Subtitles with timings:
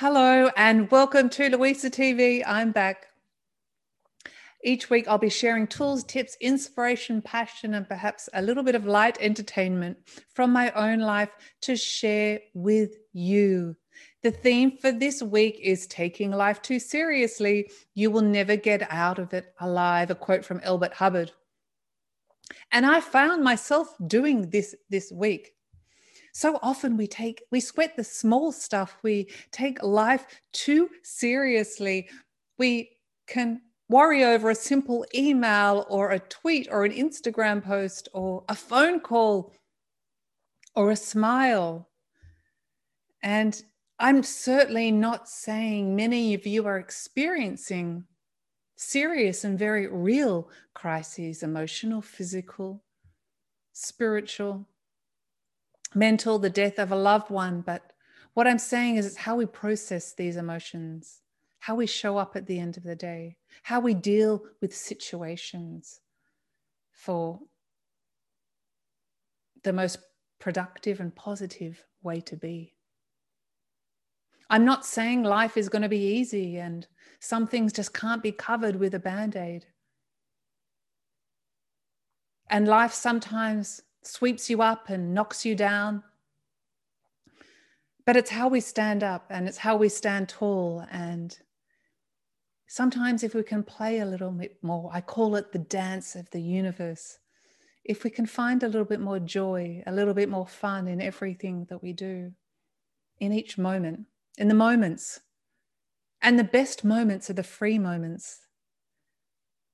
[0.00, 2.42] Hello, and welcome to Louisa TV.
[2.46, 3.08] I'm back.
[4.64, 8.86] Each week, I'll be sharing tools, tips, inspiration, passion, and perhaps a little bit of
[8.86, 9.98] light entertainment
[10.32, 11.28] from my own life
[11.60, 13.76] to share with you.
[14.22, 17.70] The theme for this week is taking life too seriously.
[17.92, 20.10] You will never get out of it alive.
[20.10, 21.30] A quote from Elbert Hubbard.
[22.72, 25.52] And I found myself doing this this week.
[26.32, 28.96] So often we take, we sweat the small stuff.
[29.02, 32.08] We take life too seriously.
[32.58, 32.90] We
[33.26, 38.54] can worry over a simple email or a tweet or an Instagram post or a
[38.54, 39.52] phone call
[40.76, 41.88] or a smile.
[43.22, 43.60] And
[43.98, 48.04] I'm certainly not saying many of you are experiencing
[48.76, 52.82] serious and very real crises emotional, physical,
[53.72, 54.66] spiritual,
[55.94, 57.60] mental, the death of a loved one.
[57.60, 57.92] But
[58.34, 61.20] what I'm saying is it's how we process these emotions,
[61.60, 66.00] how we show up at the end of the day, how we deal with situations
[66.92, 67.40] for
[69.62, 69.98] the most
[70.38, 72.74] productive and positive way to be.
[74.48, 76.86] I'm not saying life is going to be easy and
[77.20, 79.66] some things just can't be covered with a band aid.
[82.48, 86.02] And life sometimes sweeps you up and knocks you down.
[88.06, 90.84] But it's how we stand up and it's how we stand tall.
[90.90, 91.36] And
[92.66, 96.30] sometimes, if we can play a little bit more, I call it the dance of
[96.30, 97.18] the universe.
[97.84, 101.00] If we can find a little bit more joy, a little bit more fun in
[101.00, 102.32] everything that we do,
[103.18, 104.06] in each moment,
[104.38, 105.20] in the moments.
[106.22, 108.40] And the best moments are the free moments.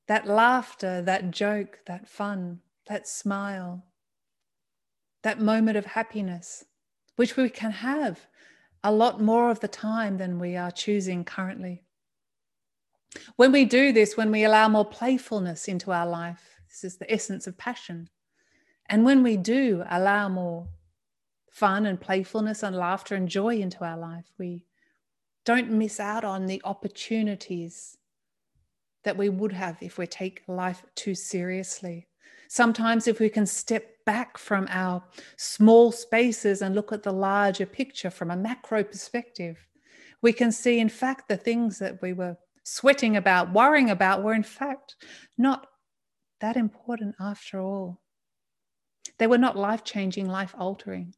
[0.09, 3.85] That laughter, that joke, that fun, that smile,
[5.27, 6.65] that moment of happiness,
[7.17, 8.27] which we can have
[8.85, 11.83] a lot more of the time than we are choosing currently.
[13.35, 17.13] When we do this, when we allow more playfulness into our life, this is the
[17.13, 18.09] essence of passion.
[18.89, 20.69] And when we do allow more
[21.57, 24.27] fun and playfulness and laughter and joy into our life.
[24.39, 24.67] We
[25.47, 27.97] don't miss out on the opportunities
[29.03, 32.09] that we would have if we take life too seriously.
[32.49, 35.03] Sometimes, if we can step back from our
[35.37, 39.67] small spaces and look at the larger picture from a macro perspective,
[40.23, 44.35] we can see, in fact, the things that we were sweating about, worrying about, were
[44.35, 44.97] in fact
[45.37, 45.67] not
[46.41, 48.01] that important after all.
[49.19, 51.15] They were not life changing, life altering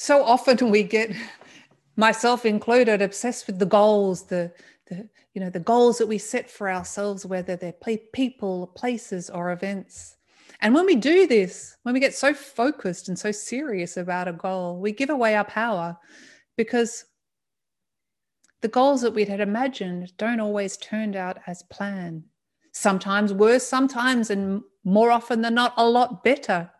[0.00, 1.14] so often we get
[1.96, 4.50] myself included obsessed with the goals the
[4.90, 7.72] the you know the goals that we set for ourselves whether they're
[8.12, 10.16] people places or events.
[10.60, 14.32] And when we do this when we get so focused and so serious about a
[14.32, 15.96] goal we give away our power
[16.56, 17.06] because
[18.60, 22.24] the goals that we had imagined don't always turn out as planned.
[22.72, 26.70] Sometimes worse sometimes and more often than not a lot better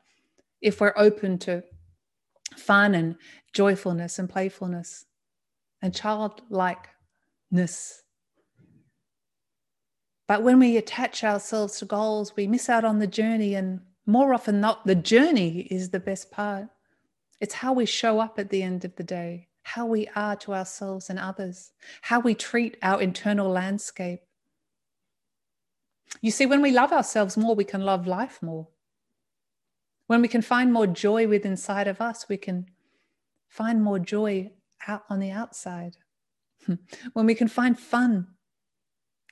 [0.61, 1.63] if we're open to
[2.57, 3.17] fun and
[3.53, 5.07] joyfulness and playfulness
[5.83, 5.95] and
[7.51, 8.03] childlikeness.
[10.27, 14.33] But when we attach ourselves to goals, we miss out on the journey, and more
[14.33, 16.69] often not, the journey is the best part.
[17.41, 20.55] It's how we show up at the end of the day, how we are to
[20.55, 21.73] ourselves and others,
[22.03, 24.21] how we treat our internal landscape.
[26.21, 28.69] You see, when we love ourselves more, we can love life more.
[30.07, 32.67] When we can find more joy within inside of us, we can
[33.49, 34.51] find more joy
[34.87, 35.97] out on the outside.
[37.13, 38.27] when we can find fun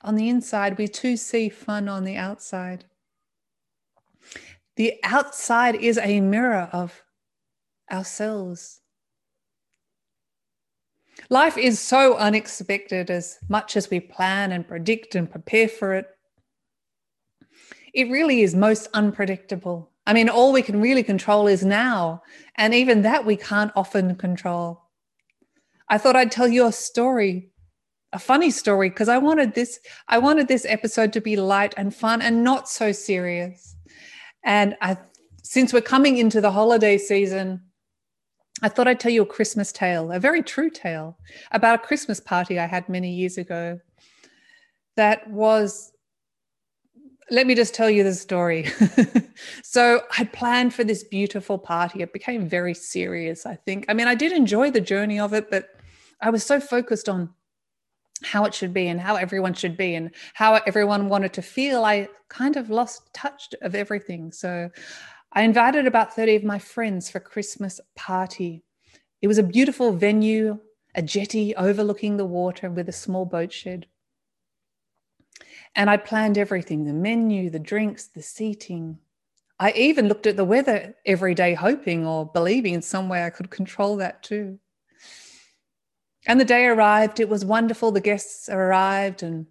[0.01, 2.85] on the inside, we too see fun on the outside.
[4.75, 7.03] The outside is a mirror of
[7.91, 8.79] ourselves.
[11.29, 16.07] Life is so unexpected as much as we plan and predict and prepare for it.
[17.93, 19.91] It really is most unpredictable.
[20.07, 22.23] I mean, all we can really control is now.
[22.55, 24.88] And even that we can't often control.
[25.89, 27.49] I thought I'd tell you a story,
[28.13, 31.93] a funny story, because I wanted this, I wanted this episode to be light and
[31.93, 33.75] fun and not so serious.
[34.43, 34.97] And I
[35.43, 37.59] since we're coming into the holiday season,
[38.61, 41.17] I thought I'd tell you a Christmas tale, a very true tale
[41.51, 43.79] about a Christmas party I had many years ago
[44.95, 45.91] that was
[47.31, 48.67] let me just tell you the story.
[49.63, 52.01] so I planned for this beautiful party.
[52.01, 53.85] It became very serious, I think.
[53.87, 55.78] I mean, I did enjoy the journey of it, but
[56.21, 57.29] I was so focused on
[58.23, 61.85] how it should be and how everyone should be and how everyone wanted to feel.
[61.85, 64.31] I kind of lost touch of everything.
[64.31, 64.69] So
[65.31, 68.63] I invited about 30 of my friends for Christmas party.
[69.21, 70.59] It was a beautiful venue,
[70.95, 73.85] a jetty overlooking the water with a small boat shed.
[75.75, 78.97] And I planned everything the menu, the drinks, the seating.
[79.59, 83.29] I even looked at the weather every day, hoping or believing in some way I
[83.29, 84.59] could control that too.
[86.29, 87.19] And the day arrived.
[87.19, 87.91] It was wonderful.
[87.91, 89.47] The guests arrived and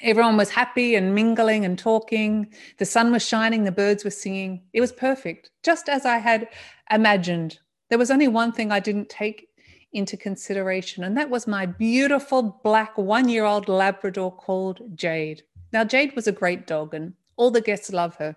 [0.00, 2.52] everyone was happy and mingling and talking.
[2.78, 4.64] The sun was shining, the birds were singing.
[4.72, 6.48] It was perfect, just as I had
[6.90, 7.60] imagined.
[7.88, 9.46] There was only one thing I didn't take
[9.92, 15.44] into consideration, and that was my beautiful black one year old Labrador called Jade.
[15.72, 18.34] Now, Jade was a great dog, and all the guests love her.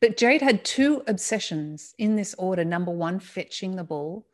[0.00, 4.26] But Jade had two obsessions in this order number one, fetching the ball,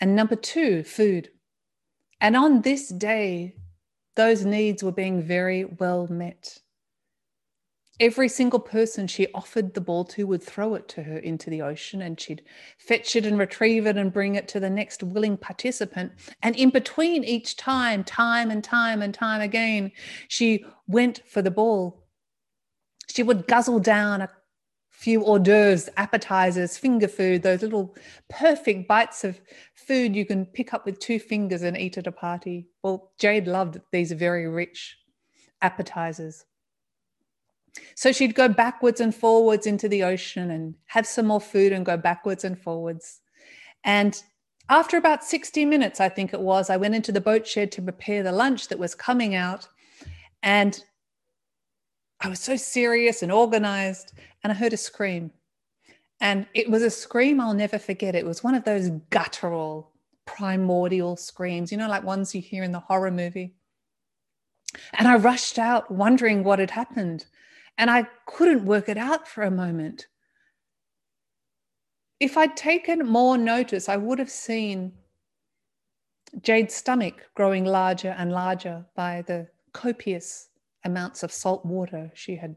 [0.00, 1.30] and number two, food.
[2.20, 3.56] And on this day,
[4.16, 6.58] those needs were being very well met.
[7.98, 11.60] Every single person she offered the ball to would throw it to her into the
[11.60, 12.42] ocean and she'd
[12.78, 16.12] fetch it and retrieve it and bring it to the next willing participant.
[16.42, 19.92] And in between each time, time and time and time again,
[20.28, 22.02] she went for the ball.
[23.08, 24.30] She would guzzle down a
[25.00, 27.96] few hors d'oeuvres, appetizers, finger food, those little
[28.28, 29.40] perfect bites of
[29.74, 32.68] food you can pick up with two fingers and eat at a party.
[32.82, 34.98] Well, Jade loved these very rich
[35.62, 36.44] appetizers.
[37.94, 41.86] So she'd go backwards and forwards into the ocean and have some more food and
[41.86, 43.20] go backwards and forwards.
[43.84, 44.22] And
[44.68, 47.82] after about 60 minutes, I think it was, I went into the boat shed to
[47.82, 49.66] prepare the lunch that was coming out.
[50.42, 50.78] And
[52.20, 55.30] I was so serious and organized, and I heard a scream.
[56.20, 58.14] And it was a scream I'll never forget.
[58.14, 59.92] It was one of those guttural,
[60.26, 63.54] primordial screams, you know, like ones you hear in the horror movie.
[64.94, 67.26] And I rushed out, wondering what had happened.
[67.78, 70.06] And I couldn't work it out for a moment.
[72.20, 74.92] If I'd taken more notice, I would have seen
[76.42, 80.48] Jade's stomach growing larger and larger by the copious
[80.84, 82.56] amounts of salt water she had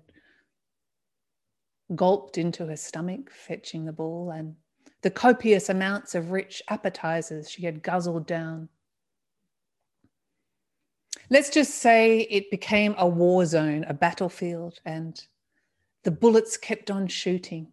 [1.96, 4.56] gulped into her stomach, fetching the ball, and
[5.02, 8.70] the copious amounts of rich appetizers she had guzzled down.
[11.30, 15.22] Let's just say it became a war zone, a battlefield, and
[16.04, 17.68] the bullets kept on shooting.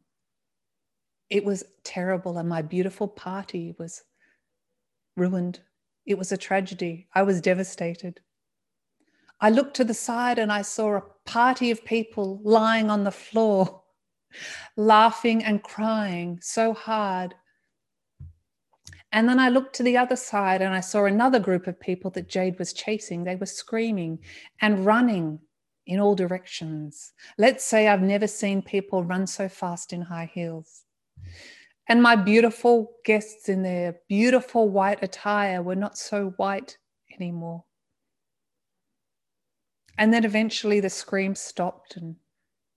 [1.28, 4.02] It was terrible, and my beautiful party was
[5.16, 5.60] ruined.
[6.06, 7.08] It was a tragedy.
[7.14, 8.20] I was devastated.
[9.40, 13.10] I looked to the side and I saw a party of people lying on the
[13.10, 13.79] floor,
[14.76, 17.34] laughing and crying so hard.
[19.12, 22.10] And then I looked to the other side and I saw another group of people
[22.12, 23.24] that Jade was chasing.
[23.24, 24.20] They were screaming
[24.60, 25.40] and running
[25.86, 27.12] in all directions.
[27.36, 30.84] Let's say I've never seen people run so fast in high heels.
[31.88, 36.78] And my beautiful guests in their beautiful white attire were not so white
[37.12, 37.64] anymore.
[39.98, 42.14] And then eventually the scream stopped and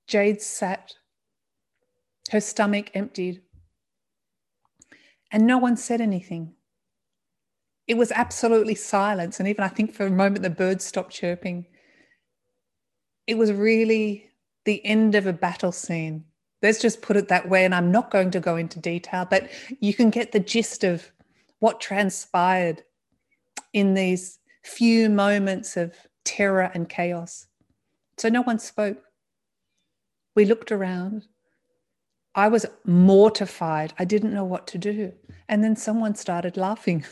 [0.07, 0.93] Jade sat,
[2.31, 3.41] her stomach emptied,
[5.31, 6.53] and no one said anything.
[7.87, 9.39] It was absolutely silence.
[9.39, 11.65] And even I think for a moment the birds stopped chirping.
[13.27, 14.29] It was really
[14.65, 16.23] the end of a battle scene.
[16.61, 17.65] Let's just put it that way.
[17.65, 19.49] And I'm not going to go into detail, but
[19.81, 21.11] you can get the gist of
[21.59, 22.83] what transpired
[23.73, 27.47] in these few moments of terror and chaos.
[28.17, 29.03] So no one spoke.
[30.35, 31.27] We looked around.
[32.35, 33.93] I was mortified.
[33.99, 35.13] I didn't know what to do.
[35.47, 37.05] And then someone started laughing.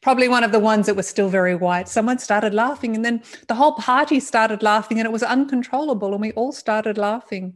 [0.00, 1.88] Probably one of the ones that was still very white.
[1.88, 6.20] Someone started laughing, and then the whole party started laughing, and it was uncontrollable, and
[6.20, 7.54] we all started laughing.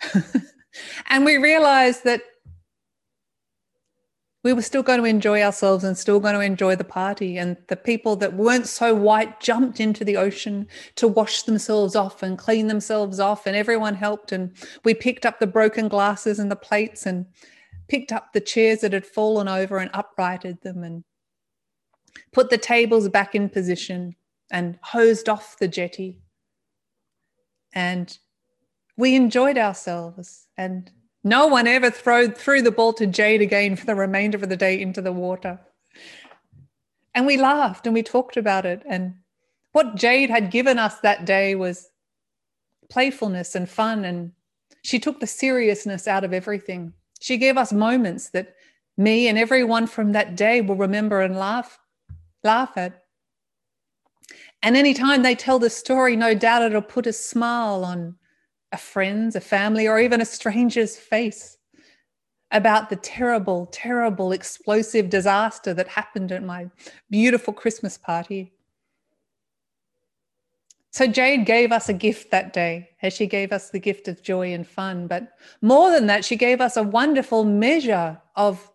[1.06, 2.22] and we realized that
[4.44, 7.36] we were still going to enjoy ourselves and still going to enjoy the party.
[7.38, 12.22] And the people that weren't so white jumped into the ocean to wash themselves off
[12.22, 13.46] and clean themselves off.
[13.46, 14.30] And everyone helped.
[14.30, 14.52] And
[14.84, 17.26] we picked up the broken glasses and the plates and
[17.88, 21.02] picked up the chairs that had fallen over and uprighted them and
[22.32, 24.14] put the tables back in position
[24.50, 26.20] and hosed off the jetty.
[27.72, 28.16] And
[28.96, 30.90] we enjoyed ourselves and
[31.28, 34.56] no one ever threw, threw the ball to Jade again for the remainder of the
[34.56, 35.60] day into the water.
[37.14, 38.82] And we laughed and we talked about it.
[38.86, 39.14] And
[39.72, 41.88] what Jade had given us that day was
[42.90, 44.04] playfulness and fun.
[44.04, 44.32] And
[44.82, 46.92] she took the seriousness out of everything.
[47.20, 48.54] She gave us moments that
[48.96, 51.78] me and everyone from that day will remember and laugh,
[52.44, 53.02] laugh at.
[54.62, 58.16] And anytime they tell the story, no doubt it'll put a smile on
[58.72, 61.56] a friend's, a family, or even a stranger's face
[62.50, 66.70] about the terrible, terrible, explosive disaster that happened at my
[67.10, 68.52] beautiful Christmas party.
[70.90, 74.22] So Jade gave us a gift that day, as she gave us the gift of
[74.22, 75.06] joy and fun.
[75.06, 78.70] But more than that, she gave us a wonderful measure of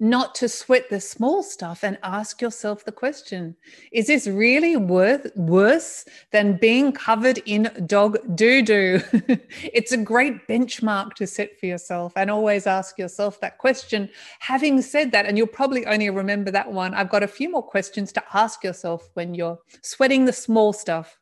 [0.00, 3.56] not to sweat the small stuff and ask yourself the question
[3.92, 9.00] is this really worth worse than being covered in dog doo-doo?
[9.62, 14.08] It's a great benchmark to set for yourself and always ask yourself that question.
[14.40, 17.62] Having said that and you'll probably only remember that one i've got a few more
[17.62, 21.18] questions to ask yourself when you're sweating the small stuff.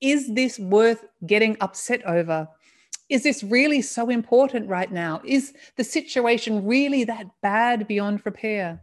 [0.00, 2.48] Is this worth getting upset over
[3.12, 5.20] is this really so important right now?
[5.22, 8.80] Is the situation really that bad beyond repair?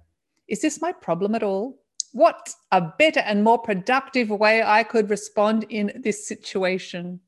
[0.47, 1.79] Is this my problem at all?
[2.11, 7.21] What a better and more productive way I could respond in this situation?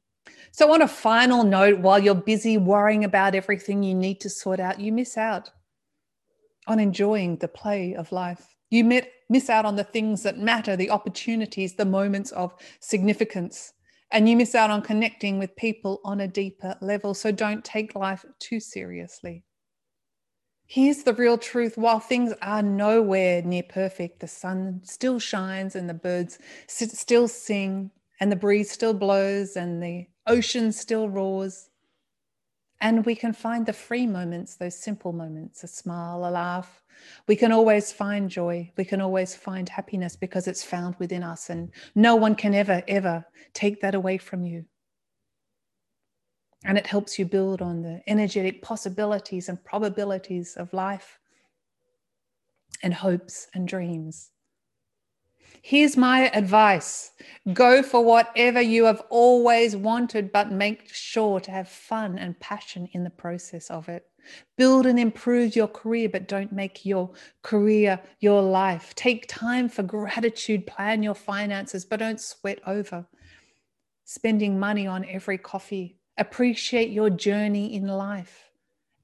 [0.51, 4.59] So, on a final note, while you're busy worrying about everything you need to sort
[4.59, 5.49] out, you miss out
[6.67, 8.55] on enjoying the play of life.
[8.69, 8.83] You
[9.29, 13.73] miss out on the things that matter, the opportunities, the moments of significance
[14.11, 17.13] and you miss out on connecting with people on a deeper level.
[17.13, 19.43] So don't take life too seriously.
[20.65, 25.89] Here's the real truth while things are nowhere near perfect, the sun still shines and
[25.89, 27.91] the birds still sing
[28.21, 31.70] and the breeze still blows and the ocean still roars.
[32.81, 36.83] And we can find the free moments, those simple moments, a smile, a laugh.
[37.27, 38.71] We can always find joy.
[38.75, 41.51] We can always find happiness because it's found within us.
[41.51, 43.23] And no one can ever, ever
[43.53, 44.65] take that away from you.
[46.65, 51.19] And it helps you build on the energetic possibilities and probabilities of life
[52.81, 54.30] and hopes and dreams.
[55.61, 57.11] Here's my advice
[57.53, 62.89] go for whatever you have always wanted, but make sure to have fun and passion
[62.93, 64.05] in the process of it.
[64.57, 68.93] Build and improve your career, but don't make your career your life.
[68.95, 73.07] Take time for gratitude, plan your finances, but don't sweat over
[74.11, 75.97] spending money on every coffee.
[76.17, 78.51] Appreciate your journey in life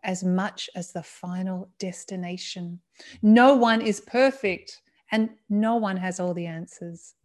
[0.03, 2.81] as much as the final destination.
[3.21, 7.15] No one is perfect and no one has all the answers.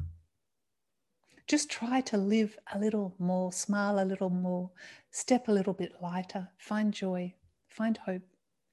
[1.47, 4.71] Just try to live a little more, smile a little more,
[5.11, 7.35] step a little bit lighter, find joy,
[7.69, 8.23] find hope,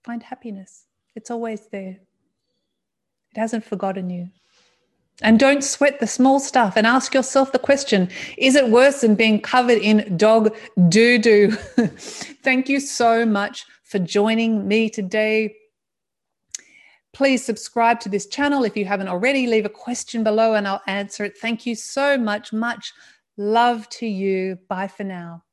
[0.03, 0.85] find happiness.
[1.15, 1.97] It's always there.
[3.31, 4.29] It hasn't forgotten you.
[5.21, 9.15] And don't sweat the small stuff and ask yourself the question is it worse than
[9.15, 10.55] being covered in dog
[10.87, 11.51] doo doo?
[12.43, 15.55] Thank you so much for joining me today.
[17.13, 19.47] Please subscribe to this channel if you haven't already.
[19.47, 21.37] Leave a question below and I'll answer it.
[21.37, 22.53] Thank you so much.
[22.53, 22.93] Much
[23.37, 24.57] love to you.
[24.67, 25.43] Bye for now.